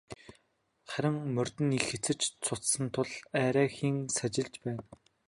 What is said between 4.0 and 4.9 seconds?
сажилж байна.